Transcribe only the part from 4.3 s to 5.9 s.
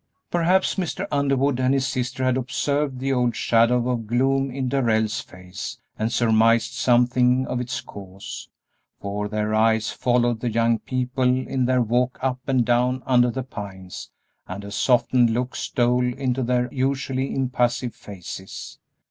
in Darrell's face,